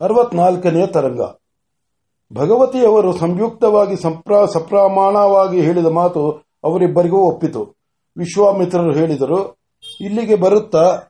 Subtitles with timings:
[0.00, 1.20] ಅರವತ್ನಾಲ್ಕನೆಯ ತರಂಗ.
[2.32, 6.30] ಭಗವತಿಯವರು ಸಂಯುಕ್ತವಾಗಿ ಸಂಪ್ರ ಸಪ್ರಮಾಣವಾಗಿ ಹೇಳಿದ ಮಾತು
[6.64, 7.62] ಅವರಿಬ್ಬರಿಗೂ ಒಪ್ಪಿತು.
[8.16, 9.56] ವಿಶ್ವಾಮಿತ್ರರು ಹೇಳಿದರು,
[10.00, 11.00] ಇಲ್ಲಿಗೆ ಬರುತ್ತಾ?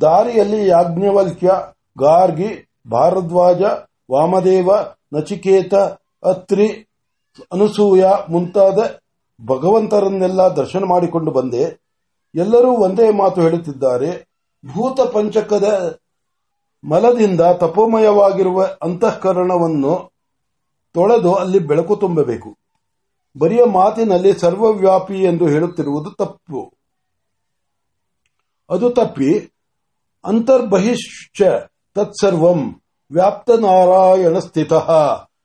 [0.00, 1.50] ದಾರಿಯಲ್ಲಿ ಯಾಜ್ಞವಲ್ಕ್ಯ,
[1.98, 2.50] ಗಾರ್ಗಿ,
[2.90, 3.62] ಭಾರದ್ವಾಜ,
[4.12, 4.68] ವಾಮದೇವ,
[5.14, 5.74] ನಚಿಕೇತ,
[6.24, 6.68] ಅತ್ರಿ,
[7.52, 8.78] ಅನುಸೂಯ ಮುಂತಾದ
[9.46, 11.64] ಭಗವಂತರನ್ನೆಲ್ಲ ದರ್ಶನ ಮಾಡಿಕೊಂಡು ಬಂದೆ.
[12.34, 14.10] ಎಲ್ಲರೂ ಒಂದೇ ಮಾತು ಹೇಳುತ್ತಿದ್ದಾರೆ.
[14.64, 15.98] ಭೂತ ಪಂಚಕದ
[16.84, 20.12] ಮಲದಿಂದ ತಪೋಮಯವಾಗಿರುವ ಅಂತಃಕರಣವನ್ನು
[20.94, 22.58] ತೊಳೆದು ಅಲ್ಲಿ ಬೆಳಕು ತುಂಬಬೇಕು.
[23.38, 26.72] ಬರಿಯ ಮಾತಿನಲ್ಲಿ ಸರ್ವವ್ಯಾಪಿ ಎಂದು ಹೇಳುತ್ತಿರುವುದು ತಪ್ಪು.
[28.70, 29.52] ಅದು ತಪ್ಪಿ,
[30.24, 31.42] ಅಂತರ್ಬಹಿಶ್ಚ
[31.94, 34.72] ತತ್ಸರ್ವಂ ವ್ಯಾಪ್ತ ನಾರಾಯಣ ಸ್ಥಿತ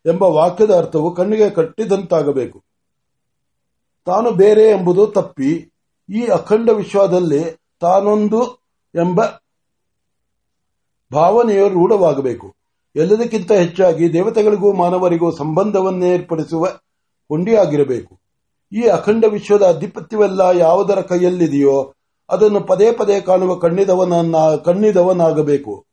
[0.06, 2.64] ಎಂಬ ವಾಕ್ಯದ ಅರ್ಥವು ಕಣ್ಣಿಗೆ ಕಟ್ಟಿದಂತಾಗಬೇಕು.
[4.06, 5.72] ತಾನು ಬೇರೆ ಎಂಬುದು ತಪ್ಪಿ,
[6.10, 7.44] ಈ ಅಖಂಡ ವಿಶ್ವದಲ್ಲಿ
[7.82, 8.54] ತಾನೊಂದು
[8.96, 9.22] ಎಂಬ
[11.14, 12.56] ಭಾವನೆಯು ರೂಢವಾಗಬೇಕು.
[12.96, 16.68] ಎಲ್ಲದಕ್ಕಿಂತ ಹೆಚ್ಚಾಗಿ ದೇವತೆಗಳಿಗೂ ಮಾನವರಿಗೂ ಸಂಬಂಧವನ್ನೇ ಏರ್ಪಡಿಸುವ
[17.28, 18.20] ಕೊಂಡಿಯಾಗಿರಬೇಕು
[18.72, 21.94] ಈ ಅಖಂಡ ವಿಶ್ವದ ಅಧಿಪತ್ಯವೆಲ್ಲ ಯಾವುದರ ಕೈಯಲ್ಲಿದೆಯೋ
[22.30, 25.86] ಅದನ್ನು ಪದೇ ಪದೇ ಕಾಣುವ ಕಣ್ಣಿದವನನ್ನ ಕಣ್ಣಿದವನಾಗಬೇಕು.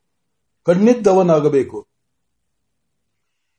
[0.65, 1.87] ಕಣ್ಣಿದ್ದವನಾಗಬೇಕು.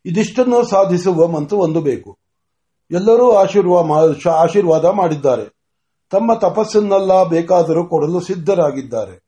[0.05, 2.19] ಇದಿಷ್ಟನ್ನು ಸಾಧಿಸುವ ಮಂತ್ರ ಒಂದು ಬೇಕು
[2.91, 5.45] ಎಲ್ಲರೂ ಆಶೀರ್ವಾದ ಮಾಡಿದ್ದಾರೆ.
[6.11, 9.22] ತಮ್ಮ ತಪಸ್ಸನ್ನೆಲ್ಲ ಬೇಕಾದರೂ ಕೊಡಲು ಸಿದ್ಧರಾಗಿದ್ದಾರೆ.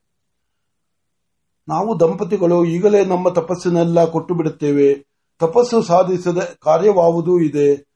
[1.69, 5.07] ನಾವು ದಂಪತಿಗಳು ಈಗಲೇ ನಮ್ಮ ತಪಸ್ಸನ್ನೆಲ್ಲ ಕೊಟ್ಟು ಬಿಡುತ್ತೇವೆ
[5.39, 7.89] ತಪಸ್ಸು ಸಾಧಿಸದ ಕಾರ್ಯವಾವುದೂ ಇದೆ.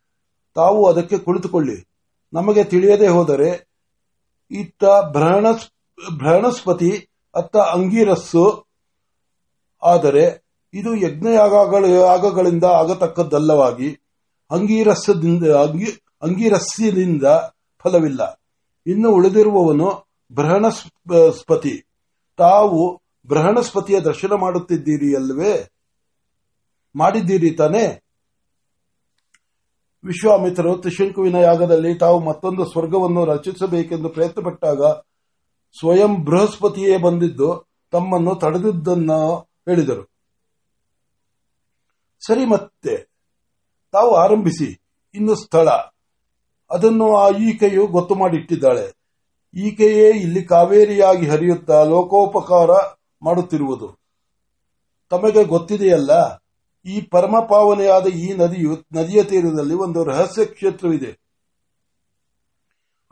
[0.54, 1.88] ತಾವು ಅದಕ್ಕೆ ಕುಳಿತುಕೊಳ್ಳಿ.
[2.32, 3.68] ನಮಗೆ ತಿಳಿಯದೆ ಹೋದರೆ,
[4.50, 8.66] ಇತ್ತ ಬೃಹಣಸ್ಪತಿ ಅತ್ತ ಅಂಗೀರಸ್ಸು,
[9.82, 14.00] ಆದರೆ ಇದು ಯಜ್ಞಯಾಗಗಳಿಂದ ಆಗತಕ್ಕದ್ದಲ್ಲವಾಗಿ
[16.22, 17.22] ಅಂಗೀರಸ್ಯದಿಂದ
[17.82, 18.42] ಫಲವಿಲ್ಲ.
[18.86, 21.86] ಇನ್ನು ಉಳಿದಿರುವವನು ಬೃಹಣಸ್ಪತಿ
[22.36, 25.70] ತಾವು ಬೃಹಣಸ್ಪತಿಯ ದರ್ಶನ ಮಾಡುತ್ತಿದ್ದೀರಿ ಅಲ್ವೇ?
[26.96, 28.02] ಮಾಡಿದ್ದೀರಿ ತಾನೇ?
[30.04, 34.82] ವಿಶ್ವಾಮಿತ್ರರು ತ್ರಿಶಂಕುವಿನ ಯಾಗದಲ್ಲಿ ತಾವು ಮತ್ತೊಂದು ಸ್ವರ್ಗವನ್ನು ರಚಿಸಬೇಕೆಂದು ಪ್ರಯತ್ನಪಟ್ಟಾಗ
[35.78, 39.38] ಸ್ವಯಂ ಬೃಹಸ್ಪತಿಯೇ ಬಂದಿದ್ದು ತಮ್ಮನ್ನು ತಡೆದಿದ್ದನ್ನು
[39.68, 40.10] ಹೇಳಿದರು.
[42.26, 42.96] ಸರಿ ಮತ್ತೆ,
[43.92, 44.80] ತಾವು ಆರಂಭಿಸಿ,
[45.14, 45.68] ಇನ್ನು ಸ್ಥಳ.
[46.70, 48.92] ಅದನ್ನು ಆ ಈಕೆಯು ಗೊತ್ತು ಮಾಡಿಟ್ಟಿದ್ದಾಳೆ.
[49.54, 53.88] ಈಕೆಯೇ ಇಲ್ಲಿ ಕಾವೇರಿಯಾಗಿ ಹರಿಯುತ್ತಾ ಲೋಕೋಪಕಾರ ಮಾಡುತ್ತಿರುವುದು.
[55.10, 56.10] ತಮಗೆ ಗೊತ್ತಿದೆಯಲ್ಲ,
[56.86, 61.10] ಈ ಪರಮ ಪಾವನೆಯಾದ ಈ ನದಿಯು, ನದಿಯ ತೀರದಲ್ಲಿ ಒಂದು ರಹಸ್ಯ ಕ್ಷೇತ್ರವಿದೆ.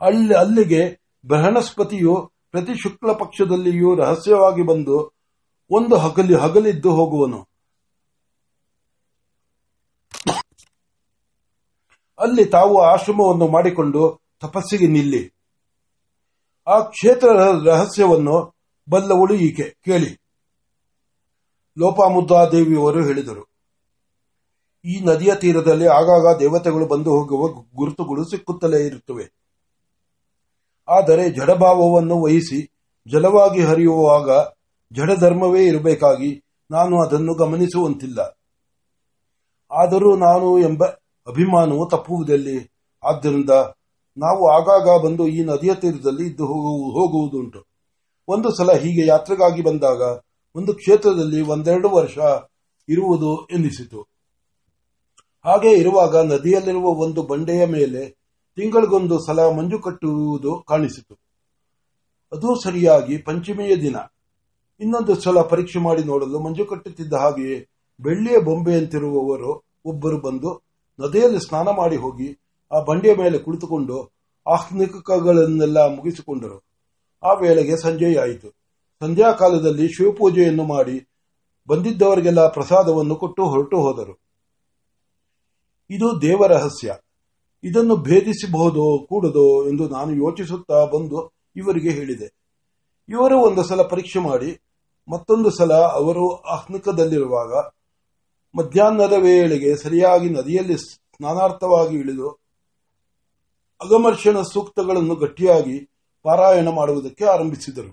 [0.01, 0.81] ಅಲ್ಲಿ, ಅಲ್ಲಿಗೆ
[1.27, 4.97] ಬೃಹಣಸ್ಪತಿಯು ಪ್ರತಿ ಶುಕ್ಲ ಪಕ್ಷದಲ್ಲಿಯೂ ರಹಸ್ಯವಾಗಿ ಬಂದು
[5.71, 7.39] ಒಂದು ಹಗಲಿ, ಹಗಲಿದ್ದು ಹೋಗುವನು.
[12.19, 15.33] ಅಲ್ಲಿ ತಾವು ಆಶ್ರಮವನ್ನು ಮಾಡಿಕೊಂಡು ತಪಸ್ಸಿಗೆ ನಿಲ್ಲಿ.
[16.67, 17.27] ಆ ಕ್ಷೇತ್ರ
[17.65, 18.56] ರಹಸ್ಯವನ್ನು
[18.89, 19.77] ಬಲ್ಲವಳು ಈಕೆ.
[19.85, 20.13] ಕೇಳಿ.
[21.77, 23.57] ಲೋಪಾಮುದ್ರಾದೇವಿಯವರು ಹೇಳಿದರು.
[24.85, 29.31] ಈ ನದಿಯ ತೀರದಲ್ಲಿ ಆಗಾಗ ದೇವತೆಗಳು ಬಂದು ಹೋಗುವ ಗುರುತುಗಳು ಸಿಕ್ಕುತ್ತಲೇ ಇರುತ್ತವೆ.
[30.89, 32.71] ಆದರೆ ಜಡಭಾವವನ್ನು ವಹಿಸಿ
[33.07, 34.29] ಜಲವಾಗಿ ಹರಿಯುವಾಗ
[34.93, 38.19] ಜಡಧರ್ಮವೇ ಇರಬೇಕಾಗಿ ನಾನು ಅದನ್ನು ಗಮನಿಸುವಂತಿಲ್ಲ.
[39.71, 40.85] ಆದರೂ ನಾನು ಎಂಬ
[41.27, 42.71] ಅಭಿಮಾನವು ತಪ್ಪುವುದಲ್ಲಿ?
[43.03, 43.49] ಆದ್ದರಿಂದ
[44.17, 47.76] ನಾವು ಆಗಾಗ ಬಂದು ಈ ನದಿಯ ತೀರದಲ್ಲಿ ಇದ್ದು ಹೋಗುವುದುಂಟು.
[48.27, 50.01] ಒಂದು ಸಲ ಹೀಗೆ ಯಾತ್ರೆಗಾಗಿ ಬಂದಾಗ
[50.55, 52.17] ಒಂದು ಕ್ಷೇತ್ರದಲ್ಲಿ ಒಂದೆರಡು ವರ್ಷ
[52.89, 54.01] ಇರುವುದು ಎನ್ನಿಸಿತು
[55.45, 58.09] ಹಾಗೆ ಇರುವಾಗ ನದಿಯಲ್ಲಿರುವ ಒಂದು ಬಂಡೆಯ ಮೇಲೆ
[58.57, 61.15] ತಿಂಗಳಿಗೊಂದು ಸಲ ಮಂಜು ಕಟ್ಟುವುದು ಕಾಣಿಸಿತು.
[62.31, 63.95] ಅದು ಸರಿಯಾಗಿ ಪಂಚಮಿಯ ದಿನ.
[64.79, 67.67] ಇನ್ನೊಂದು ಸಲ ಪರೀಕ್ಷೆ ಮಾಡಿ ನೋಡಲು ಮಂಜು ಕಟ್ಟುತ್ತಿದ್ದ ಹಾಗೆಯೇ
[67.99, 69.51] ಬೆಳ್ಳಿಯ ಬೊಂಬೆಯಂತಿರುವವರು
[69.85, 70.49] ಒಬ್ಬರು ಬಂದು
[70.99, 72.29] ನದಿಯಲ್ಲಿ ಸ್ನಾನ ಮಾಡಿ ಹೋಗಿ
[72.71, 73.97] ಆ ಬಂಡೆಯ ಮೇಲೆ ಕುಳಿತುಕೊಂಡು
[74.47, 76.66] ಆಹ್ನಿಕಗಳನ್ನೆಲ್ಲ ಮುಗಿಸಿಕೊಂಡರು.
[77.23, 78.49] ಆ ವೇಳೆಗೆ ಸಂಜೆಯಾಯಿತು
[79.01, 81.07] ಸಂಧ್ಯಾಕಾಲದಲ್ಲಿ ಶಿವಪೂಜೆಯನ್ನು ಮಾಡಿ
[81.67, 84.19] ಬಂದಿದ್ದವರಿಗೆಲ್ಲ ಪ್ರಸಾದವನ್ನು ಕೊಟ್ಟು ಹೊರಟು ಹೋದರು.
[85.89, 86.95] ಇದು ದೇವರಹಸ್ಯ
[87.63, 92.27] ಇದನ್ನು ಭೇದಿಸಬಹುದೋ, ಕೂಡದೋ ಎಂದು ನಾನು ಯೋಚಿಸುತ್ತಾ ಬಂದು ಇವರಿಗೆ ಹೇಳಿದೆ.
[93.09, 94.61] ಇವರು ಒಂದು ಸಲ ಪರೀಕ್ಷೆ ಮಾಡಿ,
[95.07, 97.53] ಮತ್ತೊಂದು ಸಲ ಅವರು ಆಹ್ನಿಕದಲ್ಲಿರುವಾಗ
[98.57, 102.29] ಮಧ್ಯಾಹ್ನದ ವೇಳೆಗೆ ಸರಿಯಾಗಿ ನದಿಯಲ್ಲಿ ಸ್ನಾನಾರ್ಥವಾಗಿ ಇಳಿದು
[103.81, 105.89] ಅಗಮರ್ಷಣ ಸೂಕ್ತಗಳನ್ನು ಗಟ್ಟಿಯಾಗಿ
[106.27, 107.91] ಪಾರಾಯಣ ಮಾಡುವುದಕ್ಕೆ ಆರಂಭಿಸಿದರು.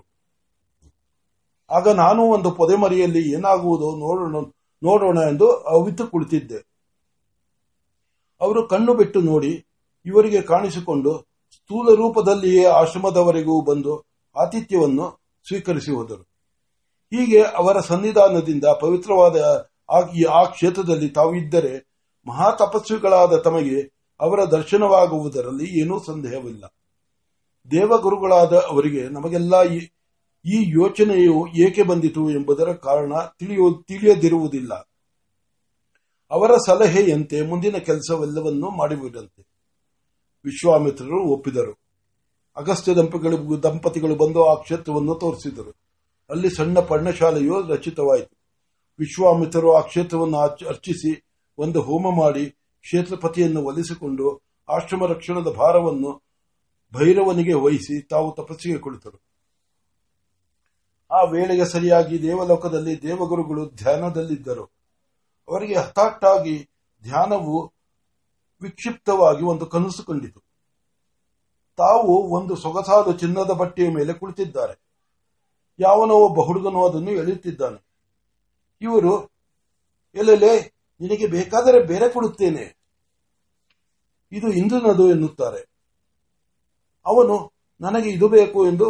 [1.69, 4.35] ಆಗ ನಾನು ಒಂದು ಪೊದೆಮರಿಯಲ್ಲಿ ಏನಾಗುವುದು ನೋಡೋಣ
[4.83, 6.59] ನೋಡೋಣ ಎಂದು ಅವಿತು ಕುಳಿತಿದ್ದೆ.
[8.41, 9.51] ಅವರು ಕಣ್ಣು ಬಿಟ್ಟು ನೋಡಿ
[10.05, 11.11] ಇವರಿಗೆ ಕಾಣಿಸಿಕೊಂಡು
[11.55, 13.93] ಸ್ಥೂಲ ರೂಪದಲ್ಲಿಯೇ ಆಶ್ರಮದವರೆಗೂ ಬಂದು
[14.35, 15.05] ಆತಿಥ್ಯವನ್ನು
[15.47, 16.23] ಸ್ವೀಕರಿಸಿ ಹೋದರು.
[17.13, 19.69] ಹೀಗೆ ಅವರ ಸನ್ನಿಧಾನದಿಂದ ಪವಿತ್ರವಾದ
[20.31, 21.73] ಆ ಕ್ಷೇತ್ರದಲ್ಲಿ ತಾವು ಇದ್ದರೆ
[22.27, 23.79] ಮಹಾ ತಪಸ್ವಿಗಳಾದ ತಮಗೆ
[24.19, 26.65] ಅವರ ದರ್ಶನವಾಗುವುದರಲ್ಲಿ ಏನೂ ಸಂದೇಹವಿಲ್ಲ.
[27.71, 29.63] ದೇವಗುರುಗಳಾದ ಅವರಿಗೆ ನಮಗೆಲ್ಲ
[30.45, 34.73] ಈ ಯೋಚನೆಯು ಏಕೆ ಬಂದಿತು ಎಂಬುದರ ಕಾರಣ ತಿಳಿಯು, ತಿಳಿಯದಿರುವುದಿಲ್ಲ.
[36.31, 39.47] ಅವರ ಸಲಹೆಯಂತೆ ಮುಂದಿನ ಕೆಲಸವೆಲ್ಲವನ್ನೂ ಮಾಡಿಬಿಡಂತೆ.
[40.45, 41.79] ವಿಶ್ವಾಮಿತ್ರರು ಒಪ್ಪಿದರು.
[42.57, 45.75] ಅಗಸ್ತ್ಯ ದಂಪತಿಗಳು ದಂಪತಿಗಳು ಬಂದು ಆ ಕ್ಷೇತ್ರವನ್ನು ತೋರಿಸಿದರು.
[46.29, 48.37] ಅಲ್ಲಿ ಸಣ್ಣ ಪರ್ಣಶಾಲೆಯು ರಚಿತವಾಯಿತು.
[48.99, 51.23] ವಿಶ್ವಾಮಿತ್ರರು ಆ ಕ್ಷೇತ್ರವನ್ನು ಅರ್ಚ- ಅರ್ಚಿಸಿ
[51.57, 52.45] ಒಂದು ಹೋಮ ಮಾಡಿ
[52.81, 56.24] ಕ್ಷೇತ್ರಪತಿಯನ್ನು ಒಲಿಸಿಕೊಂಡು ಆಶ್ರಮ ರಕ್ಷಣದ ಭಾರವನ್ನು
[56.93, 59.21] ಭೈರವನಿಗೆ ವಹಿಸಿ ತಾವು ತಪಸ್ಸಿಗೆ ಕುಳಿತರು.
[61.11, 64.63] ಆ ವೇಳೆಗೆ ಸರಿಯಾಗಿ ದೇವಲೋಕದಲ್ಲಿ ದೇವಗುರುಗಳು ಧ್ಯಾನದಲ್ಲಿದ್ದರು.
[65.49, 66.69] ಅವರಿಗೆ ಹಠಾತ್ತಾಗಿ
[67.03, 67.73] ಧ್ಯಾನವು
[68.61, 70.39] ವಿಕ್ಷಿಪ್ತವಾಗಿ ಒಂದು ಕನಸು ಕಂಡಿತು.
[71.77, 74.81] ತಾವು ಒಂದು ಸೊಗಸಾದ ಚಿನ್ನದ ಬಟ್ಟೆಯ ಮೇಲೆ ಕುಳಿತಿದ್ದಾರೆ.
[75.79, 77.85] ಯಾವನೋ ಒಬ್ಬ ಹುಡುಗನು ಅದನ್ನು ಎಳೆಯುತ್ತಿದ್ದಾನೆ.
[78.81, 79.31] ಇವರು,
[80.15, 82.77] ಎಲ್ಲೆಲೆ, ನಿನಗೆ ಬೇಕಾದರೆ ಬೇರೆ ಕೊಡುತ್ತೇನೆ.
[84.31, 85.74] ಇದು ಇಂದಿನದು ಎನ್ನುತ್ತಾರೆ.
[87.05, 87.35] ಅವನು
[87.81, 88.87] ನನಗೆ ಇದು ಬೇಕು ಎಂದು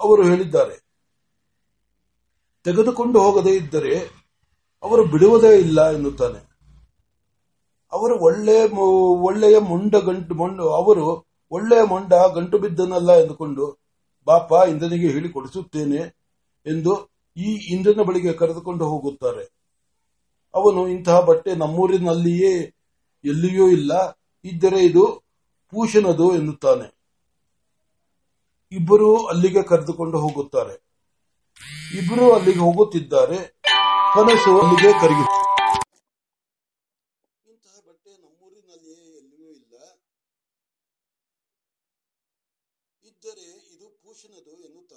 [0.00, 0.76] ಅವರು ಹೇಳಿದ್ದಾರೆ.
[2.64, 3.94] ತೆಗೆದುಕೊಂಡು ಹೋಗದೇ ಇದ್ದರೆ
[4.82, 6.40] ಅವರು ಬಿಡುವುದೇ ಇಲ್ಲ ಎನ್ನುತ್ತಾನೆ.
[7.92, 8.64] ಅವರು ಒಳ್ಳೆಯ
[9.28, 11.06] ಒಳ್ಳೆಯ ಮುಂಡ ಗಂಟು, ಮೊಂಡು, ಅವರು
[11.50, 13.78] ಒಳ್ಳೆಯ ಮೊಂಡ ಗಂಟು ಬಿದ್ದನಲ್ಲ ಎಂದುಕೊಂಡು
[14.26, 16.00] ಬಾಪ ಇಂದ್ರನಿಗೆ ಹೇಳಿಕೊಡಿಸುತ್ತೇನೆ
[16.66, 16.92] ಎಂದು
[17.36, 19.44] ಈ ಇಂದ್ರನ ಬಳಿಗೆ ಕರೆದುಕೊಂಡು ಹೋಗುತ್ತಾರೆ.
[20.54, 22.54] ಅವನು ಇಂತಹ ಬಟ್ಟೆ ನಮ್ಮೂರಿನಲ್ಲಿಯೇ
[23.24, 23.92] ಎಲ್ಲಿಯೂ ಇಲ್ಲ,
[24.44, 25.04] ಇದ್ದರೆ ಇದು
[25.70, 27.01] ಪೂಷನದು ಎನ್ನುತ್ತಾನೆ.
[28.72, 30.74] ಇಬ್ಬರು ಅಲ್ಲಿಗೆ ಕರೆದುಕೊಂಡು ಹೋಗುತ್ತಾರೆ.
[31.98, 33.38] ಇಬ್ಬರು ಅಲ್ಲಿಗೆ ಹೋಗುತ್ತಿದ್ದಾರೆ.
[34.14, 35.24] ಕನಸು ಅಲ್ಲಿಗೆ ಕರಗಿ
[37.52, 39.74] ಇಂತಹ ಬಟ್ಟೆ ನಮ್ಮೂರಿನಲ್ಲಿಯೇ ಎಲ್ಲಿಯೂ ಇಲ್ಲ.
[43.04, 44.91] ಇದ್ದರೆ ಇದು ಪೂಷನದು ಎನ್ನುತ್ತಾನೆ